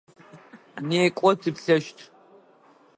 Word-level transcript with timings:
Некӏо 0.89 1.31
тыплъэщт! 1.41 1.97